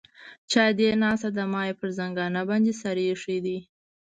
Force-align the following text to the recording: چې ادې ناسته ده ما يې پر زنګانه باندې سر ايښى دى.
چې 0.49 0.57
ادې 0.69 0.89
ناسته 1.01 1.29
ده 1.35 1.43
ما 1.53 1.61
يې 1.67 1.73
پر 1.79 1.89
زنګانه 1.97 2.41
باندې 2.49 2.71
سر 2.81 2.97
ايښى 3.05 3.37
دى. 3.45 3.57